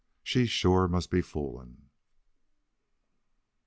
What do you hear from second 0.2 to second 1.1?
She sure